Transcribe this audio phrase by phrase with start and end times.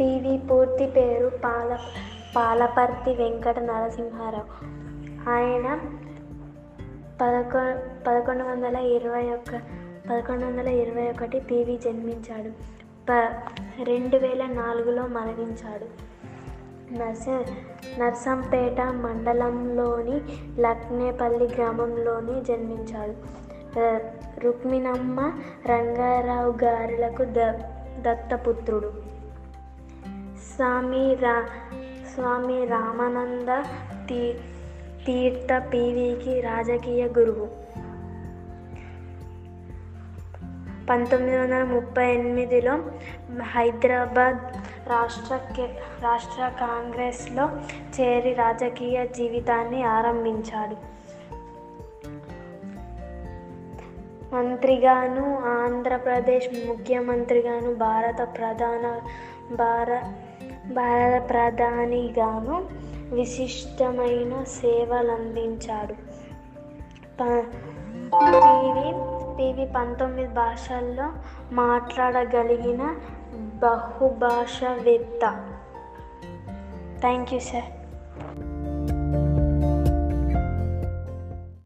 [0.00, 1.78] PV పూర్తి పేరు పాల
[2.36, 4.64] పాలపర్తి వెంకట నరసింహారావు.
[5.30, 5.78] ఆయన
[7.20, 9.50] పదకొ పదకొండు వందల ఇరవై ఒక్క
[10.10, 12.50] పదకొండు వందల ఇరవై ఒకటి పివి జన్మించాడు.
[13.10, 13.12] ప
[13.82, 16.08] రెండు వేల నాలుగులో మరణించాడు.
[16.92, 17.28] నర్స
[17.98, 20.20] నర్సంపేట మండలంలోని
[20.60, 23.14] లక్నేపల్లి గ్రామంలోని జన్మించాడు.
[24.40, 25.32] రుక్మిణమ్మ
[25.66, 27.52] రంగారావు గారులకు ద
[28.00, 29.17] దత్తపుత్రుడు.
[30.38, 31.46] స్వామి రా
[32.14, 33.62] స్వామి రామానంద
[34.08, 34.32] తీ
[35.06, 37.48] తీర్థ పీవీకి రాజకీయ గురువు.
[40.90, 42.78] పంతొమ్మిది వందల ముప్పై ఎనిమిదిలో
[43.42, 44.38] హైదరాబాద్
[44.88, 47.50] రాష్ట్ర కే- రాష్ట్ర కాంగ్రెస్లో
[48.00, 50.98] చేరి రాజకీయ జీవితాన్ని ఆరంభించాడు.
[54.34, 59.00] మంత్రిగాను ఆంధ్రప్రదేశ్ ముఖ్యమంత్రిగాను భారత ప్రధాన
[59.54, 60.27] భారత
[60.72, 62.68] భారత ప్రధానిగాను
[63.14, 65.92] విశిష్టమైన సేవలందించాడు.
[67.20, 67.46] ప-
[68.14, 68.92] పివి
[69.38, 71.12] పివి పంతొమ్మిది భాషల్లో
[71.52, 72.96] మాట్లాడగలిగిన
[73.34, 75.20] బహుభాషావేత్త.
[77.00, 77.87] Thank you sir.